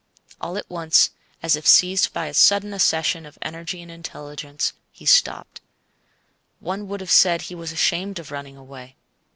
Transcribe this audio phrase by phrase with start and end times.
[0.41, 1.11] All at once,
[1.43, 5.61] as if seized by a sudden accession of energy and intelligence, he stopped.
[6.59, 8.95] One would have said he was ashamed of running away.